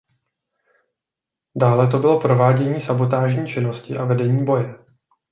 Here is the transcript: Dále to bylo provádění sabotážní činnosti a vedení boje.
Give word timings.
Dále 1.55 1.87
to 1.87 1.99
bylo 1.99 2.21
provádění 2.21 2.81
sabotážní 2.81 3.47
činnosti 3.47 3.97
a 3.97 4.05
vedení 4.05 4.45
boje. 4.45 4.75